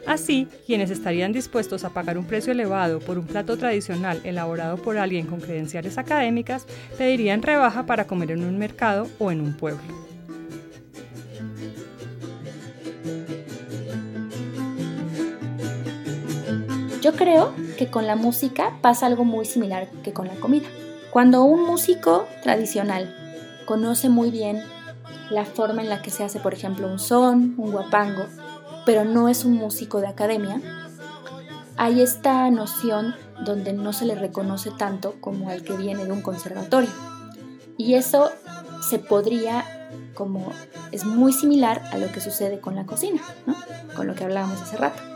[0.06, 4.98] Así, quienes estarían dispuestos a pagar un precio elevado por un plato tradicional elaborado por
[4.98, 6.66] alguien con credenciales académicas
[6.98, 10.11] pedirían rebaja para comer en un mercado o en un pueblo.
[17.02, 20.68] Yo creo que con la música pasa algo muy similar que con la comida.
[21.12, 23.16] Cuando un músico tradicional
[23.66, 24.64] conoce muy bien
[25.32, 28.26] la forma en la que se hace, por ejemplo, un son, un guapango,
[28.86, 30.62] pero no es un músico de academia,
[31.76, 36.22] hay esta noción donde no se le reconoce tanto como al que viene de un
[36.22, 36.92] conservatorio.
[37.78, 38.30] Y eso
[38.88, 39.66] se podría,
[40.14, 40.52] como
[40.92, 43.56] es muy similar a lo que sucede con la cocina, ¿no?
[43.96, 45.11] con lo que hablábamos hace rato.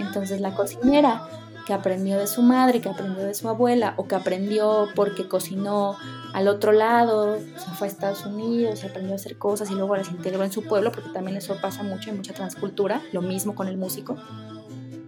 [0.00, 1.28] Entonces la cocinera
[1.66, 5.96] que aprendió de su madre, que aprendió de su abuela, o que aprendió porque cocinó
[6.32, 10.10] al otro lado, se fue a Estados Unidos, aprendió a hacer cosas y luego las
[10.10, 13.68] integró en su pueblo, porque también eso pasa mucho en mucha transcultura, lo mismo con
[13.68, 14.16] el músico,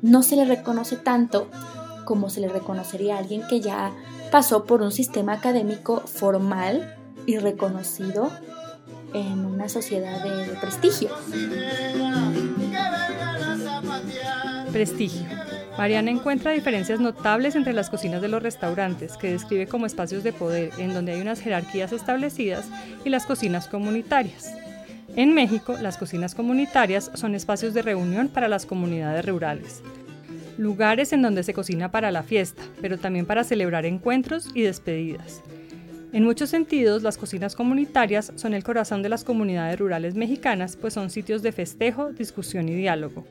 [0.03, 1.49] no se le reconoce tanto
[2.05, 3.93] como se le reconocería a alguien que ya
[4.31, 8.31] pasó por un sistema académico formal y reconocido
[9.15, 11.11] en una sociedad de prestigio.
[14.73, 15.27] Prestigio
[15.77, 20.33] Mariana encuentra diferencias notables entre las cocinas de los restaurantes, que describe como espacios de
[20.33, 22.69] poder en donde hay unas jerarquías establecidas,
[23.05, 24.55] y las cocinas comunitarias.
[25.17, 29.83] En México, las cocinas comunitarias son espacios de reunión para las comunidades rurales.
[30.59, 35.41] lugares en donde se cocina para la fiesta, pero también para celebrar encuentros y despedidas.
[36.13, 40.93] En muchos sentidos, las cocinas comunitarias son el corazón de las comunidades rurales mexicanas, pues
[40.93, 43.25] son sitios de festejo, discusión y diálogo.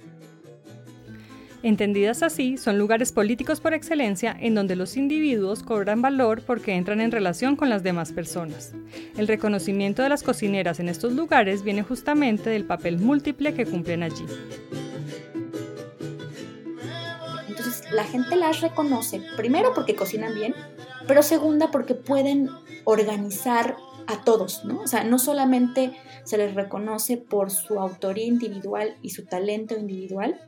[1.61, 7.01] Entendidas así, son lugares políticos por excelencia en donde los individuos cobran valor porque entran
[7.01, 8.71] en relación con las demás personas.
[9.17, 14.03] El reconocimiento de las cocineras en estos lugares viene justamente del papel múltiple que cumplen
[14.03, 14.23] allí.
[17.49, 20.55] Entonces, la gente las reconoce, primero porque cocinan bien,
[21.07, 22.49] pero segunda porque pueden
[22.85, 23.75] organizar
[24.07, 24.81] a todos, ¿no?
[24.81, 25.91] O sea, no solamente
[26.23, 30.39] se les reconoce por su autoría individual y su talento individual,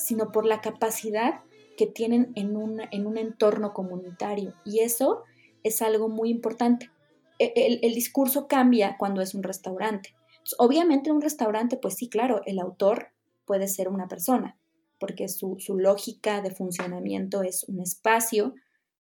[0.00, 1.42] sino por la capacidad
[1.76, 4.54] que tienen en un, en un entorno comunitario.
[4.64, 5.24] Y eso
[5.62, 6.90] es algo muy importante.
[7.38, 10.14] E, el, discurso cambia cuando es un restaurante.
[10.58, 13.08] obviamente en un restaurante, pues sí, claro, el autor
[13.44, 14.58] puede ser una persona,
[14.98, 18.54] porque su, su lógica de funcionamiento es un espacio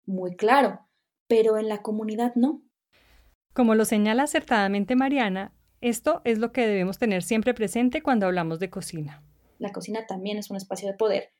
[0.05, 0.81] muy claro,
[1.27, 2.63] pero en la comunidad no.
[3.53, 8.61] Como lo señala acertadamente Mariana, esto es lo que debemos tener siempre presente cuando hablamos
[8.61, 9.23] de cocina
[9.63, 11.31] la cocina también es un espacio de poder.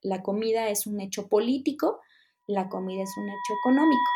[0.00, 2.00] La comida es un hecho político,
[2.46, 4.10] la comida es un hecho económico.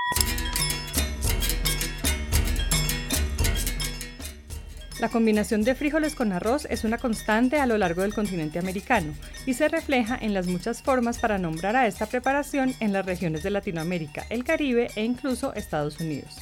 [4.99, 9.15] La combinación de frijoles con arroz es una constante a lo largo del continente americano
[9.45, 13.43] y se refleja en las muchas formas para nombrar a esta preparación en las regiones
[13.43, 16.39] de Latinoamérica, el Caribe e incluso Estados Unidos.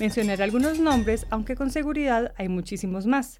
[0.00, 3.38] Mencionaré algunos nombres, aunque con seguridad hay muchísimos más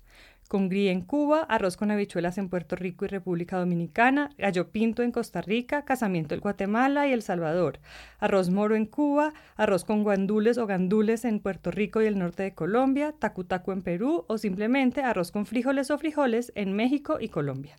[0.53, 5.11] con en Cuba, arroz con habichuelas en Puerto Rico y República Dominicana, gallo pinto en
[5.11, 7.81] Costa Rica, casamiento en Guatemala y El Salvador,
[8.19, 12.43] arroz moro en Cuba, arroz con guandules o gandules en Puerto Rico y el norte
[12.43, 17.31] de Colombia, tacu-tacu en Perú o simplemente arroz con frijoles o frijoles en México y
[17.31, 17.75] Colombia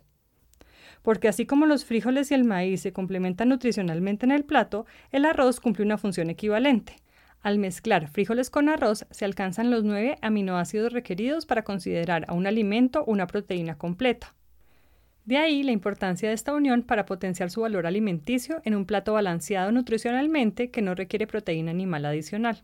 [1.02, 5.26] porque así como los frijoles y el maíz se complementan nutricionalmente en el plato, el
[5.26, 6.96] arroz cumple una función equivalente.
[7.44, 12.46] Al mezclar frijoles con arroz se alcanzan los nueve aminoácidos requeridos para considerar a un
[12.46, 14.34] alimento una proteína completa.
[15.26, 19.12] De ahí la importancia de esta unión para potenciar su valor alimenticio en un plato
[19.12, 22.62] balanceado nutricionalmente que no requiere proteína animal adicional.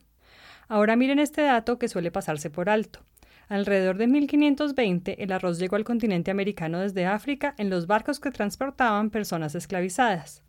[0.66, 3.00] Ahora miren este dato que suele pasarse por alto.
[3.48, 8.30] Alrededor de 1520 el arroz llegó al continente americano desde África en los barcos que
[8.30, 10.42] transportaban personas esclavizadas.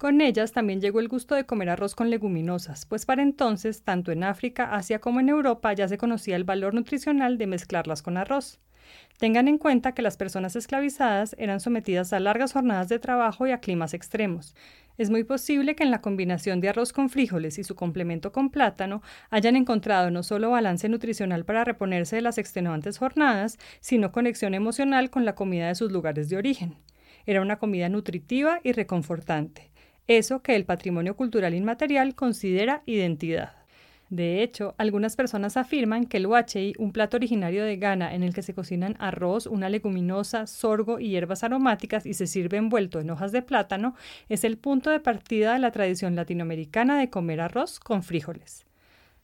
[0.00, 4.12] Con ellas también llegó el gusto de comer arroz con leguminosas, pues para entonces, tanto
[4.12, 8.16] en África, Asia como en Europa ya se conocía el valor nutricional de mezclarlas con
[8.16, 8.60] arroz.
[9.18, 13.50] Tengan en cuenta que las personas esclavizadas eran sometidas a largas jornadas de trabajo y
[13.50, 14.54] a climas extremos.
[14.96, 18.48] Es muy posible que en la combinación de arroz con frijoles y su complemento con
[18.48, 24.54] plátano hayan encontrado no solo balance nutricional para reponerse de las extenuantes jornadas, sino conexión
[24.54, 26.78] emocional con la comida de sus lugares de origen.
[27.26, 29.69] Era una comida nutritiva y reconfortante
[30.10, 33.52] eso que el patrimonio cultural inmaterial considera identidad.
[34.08, 38.34] De hecho, algunas personas afirman que el huachei, un plato originario de Ghana en el
[38.34, 43.10] que se cocinan arroz, una leguminosa, sorgo y hierbas aromáticas y se sirve envuelto en
[43.10, 43.94] hojas de plátano,
[44.28, 48.66] es el punto de partida de la tradición latinoamericana de comer arroz con frijoles.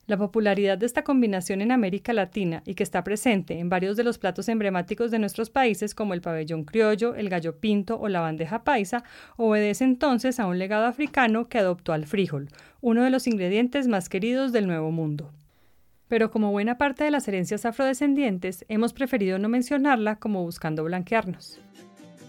[0.06, 4.04] La popularidad de esta combinación en América Latina y que está presente en varios de
[4.04, 8.20] los platos emblemáticos de nuestros países como el pabellón criollo, el gallo pinto o la
[8.20, 9.02] bandeja paisa
[9.36, 14.08] obedece entonces a un legado africano que adoptó al frijol, uno de los ingredientes más
[14.08, 15.32] queridos del Nuevo Mundo.
[16.06, 21.60] Pero como buena parte de las herencias afrodescendientes, hemos preferido no mencionarla como buscando blanquearnos.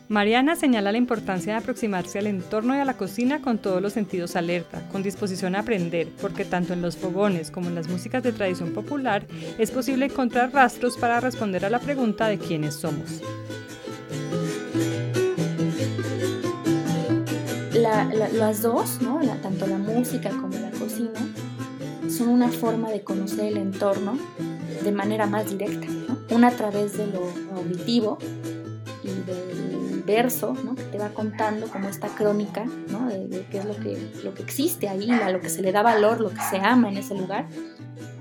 [0.10, 3.91] Mariana señala la importancia de aproximarse al entorno y a la cocina con todos los
[3.91, 8.24] sentidos alerta, con disposición a aprender, porque tanto en los fogones como en las músicas
[8.24, 9.26] de tradición popular
[9.58, 13.22] es posible encontrar rastros para responder a la pregunta de quiénes somos.
[18.34, 19.20] las dos, ¿no?
[19.41, 21.20] tanto la música como la cocina,
[22.10, 24.17] son una forma de conocer el entorno
[24.84, 25.88] de manera más directa.
[26.32, 27.22] Una a través de lo
[27.56, 28.17] auditivo
[29.04, 29.76] y de
[30.08, 30.74] verso, ¿no?
[30.74, 33.08] que te va contando como esta crónica ¿no?
[33.08, 35.84] de, qué es lo que, lo que existe ahí, a lo que se le da
[35.84, 37.46] valor, lo que se ama en ese lugar.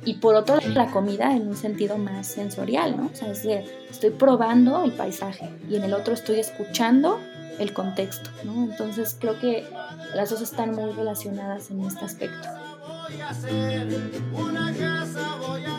[0.05, 3.11] Y por otro lado, la comida en un sentido más sensorial, ¿no?
[3.13, 7.19] O sea, es decir, estoy probando el paisaje y en el otro estoy escuchando
[7.59, 8.65] el contexto, ¿no?
[8.65, 9.65] Entonces creo que
[10.15, 12.49] las dos están muy relacionadas en este aspecto.
[13.09, 13.89] Voy a hacer
[14.33, 15.76] una casa, voy a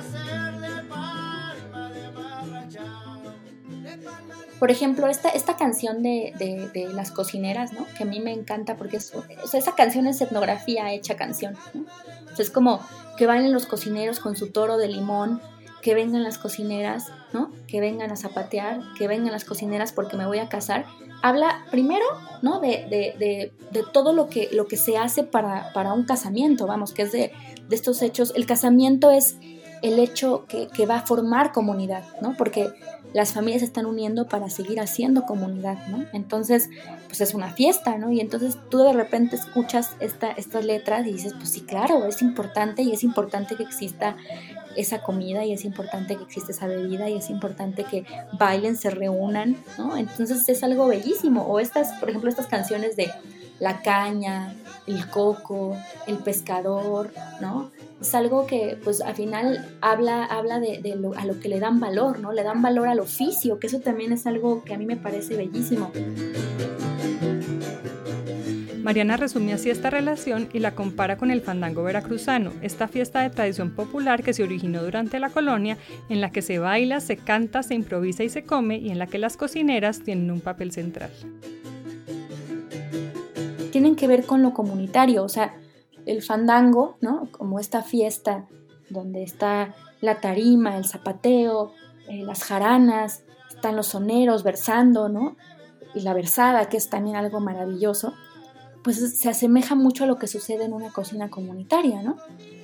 [4.59, 6.33] Por ejemplo, esta, esta canción de,
[6.73, 7.85] de, las cocineras, ¿no?
[7.95, 11.55] Que a mí me encanta porque es, o sea, esa canción es etnografía hecha canción,
[11.73, 11.85] ¿no?
[12.39, 12.79] es como
[13.17, 15.41] que van los cocineros con su toro de limón,
[15.81, 17.51] que vengan las cocineras, ¿no?
[17.67, 20.85] Que vengan a zapatear, que vengan las cocineras porque me voy a casar.
[21.21, 22.05] habla primero,
[22.41, 22.59] ¿no?
[22.59, 23.51] De,
[23.93, 27.31] todo lo que, lo que se hace para, para un casamiento, vamos, que es de,
[27.71, 28.33] estos hechos.
[28.35, 29.37] El casamiento es
[29.81, 32.35] el hecho que, que, va a formar comunidad, ¿no?
[32.37, 32.71] Porque
[33.13, 36.05] las familias se están uniendo para seguir haciendo comunidad, ¿no?
[36.13, 36.69] Entonces,
[37.07, 38.11] pues es una fiesta, ¿no?
[38.11, 42.21] Y entonces tú de repente escuchas esta, estas letras y dices, pues sí, claro, es
[42.21, 44.17] importante y es importante que exista
[44.75, 48.05] esa comida y es importante que exista esa bebida y es importante que
[48.37, 49.97] bailen, se reúnan, ¿no?
[49.97, 51.43] Entonces es algo bellísimo.
[51.43, 53.09] O estas, por ejemplo, estas canciones de
[53.59, 57.71] la caña, el coco, el pescador, ¿no?
[57.99, 61.79] Es algo que, pues, al final habla, habla de, lo, a lo que le dan
[61.79, 62.31] valor, ¿no?
[62.31, 65.35] Le dan valor al oficio, que eso también es algo que a mí me parece
[65.35, 65.91] bellísimo.
[68.87, 73.29] Mariana resume así esta relación y la compara con el fandango veracruzano, esta fiesta de
[73.29, 77.63] tradición popular que se originó durante la colonia, en la que se baila, se canta,
[77.63, 81.09] se improvisa y se come y en la que las cocineras tienen un papel central.
[83.77, 85.55] Tienen que ver con lo comunitario, o sea,
[86.07, 87.29] el fandango, ¿no?
[87.29, 88.47] Como esta fiesta
[88.89, 91.73] donde está la tarima, el zapateo,
[92.09, 93.21] eh, las jaranas,
[93.53, 95.37] están los soneros versando, ¿no?
[95.93, 98.15] Y la versada, que es también algo maravilloso
[98.83, 102.15] pues se asemeja mucho a lo que sucede en una cocina comunitaria, ¿no?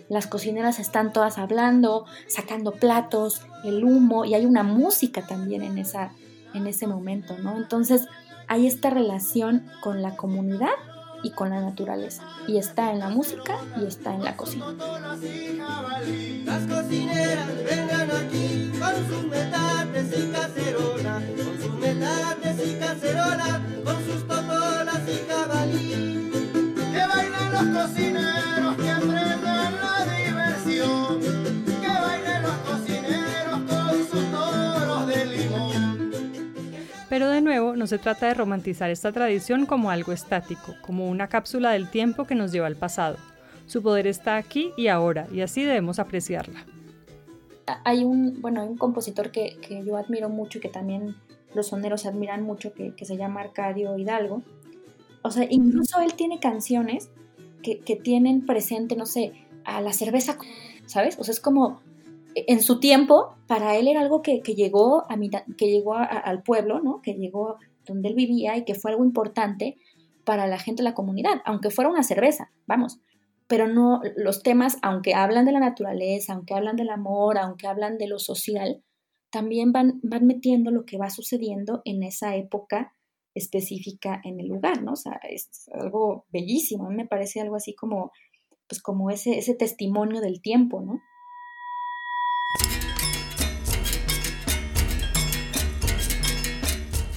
[0.09, 5.77] Las cocineras están todas hablando, sacando platos, el humo y hay una música también en,
[5.77, 6.13] esa,
[6.55, 7.57] en ese momento, ¿no?
[7.57, 8.07] Entonces
[8.47, 10.71] hay esta relación con la comunidad
[11.23, 12.23] y con la naturaleza.
[12.47, 14.65] Y está en la música y está en la cocina.
[16.45, 23.61] Las cocineras vengan aquí con sus metates y cacerolas, con sus metates y cacerolas,
[37.13, 41.27] Pero de nuevo, no se trata de romantizar esta tradición como algo estático, como una
[41.27, 43.17] cápsula del tiempo que nos lleva al pasado.
[43.67, 46.65] Su poder está aquí y ahora, y así debemos apreciarla.
[47.85, 51.15] Hay un, bueno, hay un compositor que, que yo admiro mucho y que también
[51.53, 54.41] los soneros admiran mucho, que, que, se llama Arcadio Hidalgo.
[55.21, 57.11] O sea, incluso él tiene canciones
[57.61, 59.33] que, que, tienen presente, no sé,
[59.65, 60.39] a la cerveza,
[60.87, 61.19] ¿sabes?
[61.19, 61.79] O sea, es como
[62.35, 65.17] en su tiempo, para él era algo que, llegó, a
[65.57, 67.01] que llegó al pueblo, ¿no?
[67.01, 69.77] Que llegó donde él vivía y que fue algo importante
[70.23, 72.99] para la gente de la comunidad, aunque fuera una cerveza, vamos
[73.47, 77.97] pero no, los temas, aunque hablan de la naturaleza, aunque hablan del amor, aunque hablan
[77.97, 78.83] de lo social,
[79.29, 82.95] también van, metiendo lo que va sucediendo en esa época
[83.35, 84.93] específica en el lugar, ¿no?
[84.93, 88.11] O sea, es algo bellísimo, me parece algo así como,
[88.67, 90.99] pues como ese, ese testimonio del tiempo, ¿no?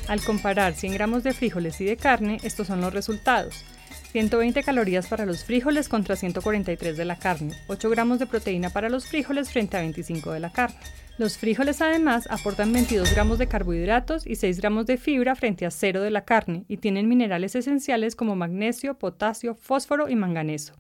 [0.09, 3.65] Al comparar 100 gramos de frijoles y de carne, estos son los resultados.
[4.13, 8.89] 120 calorías para los frijoles contra 143 de la carne, 8 gramos de proteína para
[8.89, 10.77] los frijoles frente a 25 de la carne.
[11.19, 15.71] Los frijoles además aportan 22 gramos de carbohidratos y 6 gramos de fibra frente a
[15.71, 20.75] 0 de la carne y tienen minerales esenciales como magnesio, potasio, fósforo y manganeso.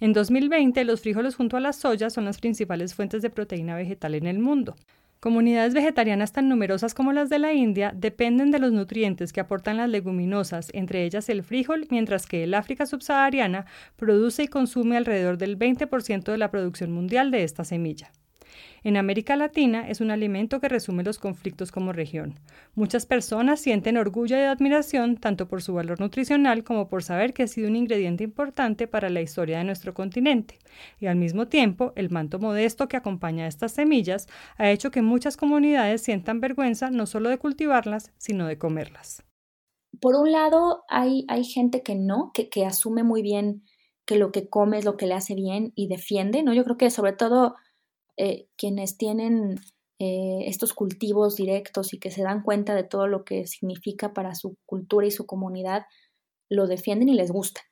[0.00, 4.14] En 2020, los frijoles junto a la soya son las principales fuentes de proteína vegetal
[4.14, 4.76] en el mundo.
[5.22, 9.76] Comunidades vegetarianas tan numerosas como las de la India dependen de los nutrientes que aportan
[9.76, 15.38] las leguminosas, entre ellas el frijol, mientras que el África subsahariana produce y consume alrededor
[15.38, 18.10] del 20% de la producción mundial de esta semilla.
[18.84, 22.40] En América Latina es un alimento que resume los conflictos como región.
[22.74, 27.44] Muchas personas sienten orgullo y admiración tanto por su valor nutricional como por saber que
[27.44, 30.58] ha sido un ingrediente importante para la historia de nuestro continente.
[30.98, 35.02] Y al mismo tiempo, el manto modesto que acompaña a estas semillas ha hecho que
[35.02, 39.22] muchas comunidades sientan vergüenza no solo de cultivarlas, sino de comerlas.
[40.00, 43.62] Por un lado, hay, hay gente que no, que, que asume muy bien
[44.04, 46.52] que lo que come es lo que le hace bien y defiende, ¿no?
[46.52, 47.54] Yo creo que sobre todo
[48.16, 49.60] eh, quienes tienen
[49.98, 54.34] eh, estos cultivos directos y que se dan cuenta de todo lo que significa para
[54.34, 55.84] su cultura y su comunidad,
[56.50, 57.62] lo defienden y les gusta.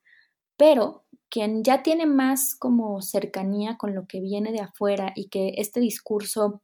[0.57, 5.55] Pero quien ya tiene más como cercanía con lo que viene de afuera y que
[5.57, 6.63] este discurso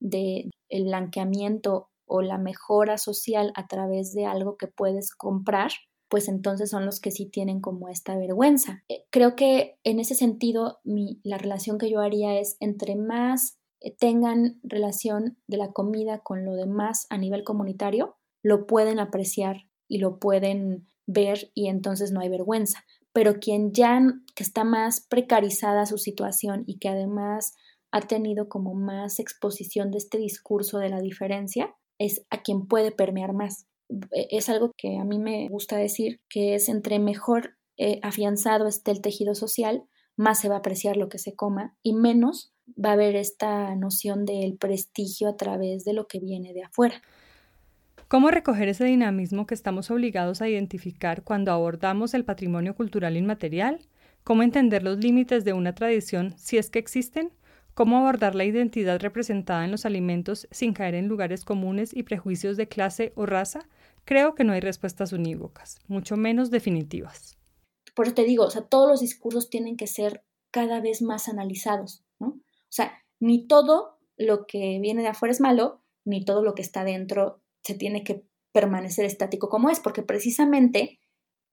[0.00, 5.70] de el blanqueamiento o la mejora social a través de algo que puedes comprar,
[6.08, 8.84] pues entonces son los que sí tienen como esta vergüenza.
[8.88, 13.58] Eh, creo que en ese sentido mi, la relación que yo haría es entre más
[13.80, 19.68] eh, tengan relación de la comida con lo demás a nivel comunitario, lo pueden apreciar
[19.88, 22.84] y lo pueden ver y entonces no hay vergüenza.
[23.12, 24.00] Pero quien ya
[24.34, 27.54] que está más precarizada su situación y que además
[27.92, 32.92] ha tenido como más exposición de este discurso de la diferencia, es a quien puede
[32.92, 33.66] permear más.
[34.12, 38.66] E, es algo que a mí me gusta decir, que es entre mejor eh, afianzado
[38.66, 39.84] esté el tejido social,
[40.16, 43.74] más se va a apreciar lo que se coma y menos va a haber esta
[43.74, 47.02] noción del prestigio a través de lo que viene de afuera.
[48.08, 53.80] ¿Cómo recoger ese dinamismo que estamos obligados a identificar cuando abordamos el patrimonio cultural inmaterial?
[54.22, 57.32] ¿Cómo entender los límites de una tradición si es que existen?
[57.76, 62.56] ¿Cómo abordar la identidad representada en los alimentos sin caer en lugares comunes y prejuicios
[62.56, 63.68] de clase o raza?
[64.06, 67.36] Creo que no hay respuestas unívocas, mucho menos definitivas.
[67.94, 71.28] Por eso te digo, o sea, todos los discursos tienen que ser cada vez más
[71.28, 72.28] analizados, ¿no?
[72.28, 76.62] O sea, ni todo lo que viene de afuera es malo, ni todo lo que
[76.62, 78.24] está dentro se tiene que
[78.54, 80.98] permanecer estático como es, porque precisamente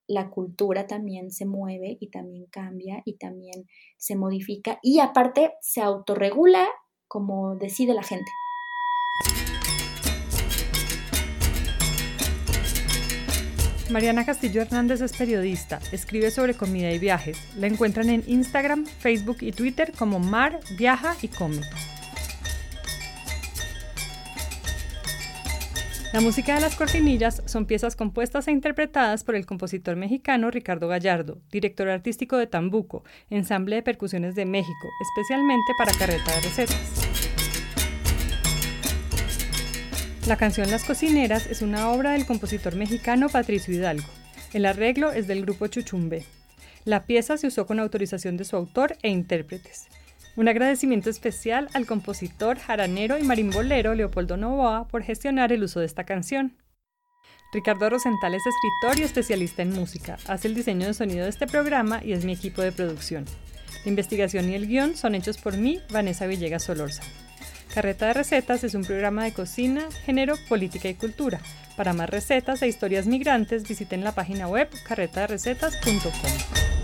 [0.08, 5.82] la cultura también se mueve y también cambia y también se modifica y aparte se
[5.82, 6.68] autorregula
[7.08, 8.32] como decide la gente.
[13.92, 17.38] Mariana Castillo Hernández es periodista, escribe sobre comida y viajes.
[17.56, 21.62] La encuentran en Instagram, Facebook y Twitter como Mar, Viaja y Come.
[26.14, 30.88] La música de las cortinillas son piezas compuestas e interpretadas por el compositor mexicano Ricardo
[30.88, 36.78] Gallardo, director artístico de Tambuco, ensamble de percusiones de México, especialmente para carreta de recetas.
[40.28, 44.08] La canción Las Cocineras es una obra del compositor mexicano Patricio Hidalgo.
[44.54, 46.26] El arreglo es del grupo Chuchumbe.
[46.86, 49.88] La pieza se usó con autorización de su autor e intérpretes.
[50.36, 55.86] Un agradecimiento especial al compositor, jaranero y marimbolero Leopoldo Novoa por gestionar el uso de
[55.86, 56.58] esta canción.
[57.54, 61.46] Ricardo Rosenthal es escritor y especialista en música, hace el diseño de sonido de este
[61.46, 63.26] programa y es mi equipo de producción.
[63.86, 67.04] La investigación y el guion son hechos por mí, Vanessa Villegas Solorza.
[67.74, 71.42] Carreta de Recetas es un programa de cocina, género, política y cultura.
[71.76, 76.83] Para más recetas e historias migrantes visiten la página web carretaderecetas.com.